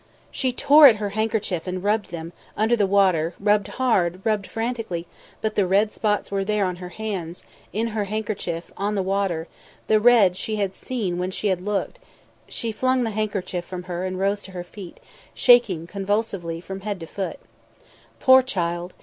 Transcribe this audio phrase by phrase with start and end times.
[0.31, 5.05] She tore at her handkerchief and rubbed them; under the water, rubbed hard, rubbed frantically,
[5.41, 9.47] but the red spots were there on her hands, on her handkerchief, on the water
[9.85, 11.99] the red she had seen when she had looked...
[12.47, 14.99] She flung the handkerchief from her and rose to her feet,
[15.35, 17.37] shaking convulsively from head to foot.
[18.19, 18.95] Poor child!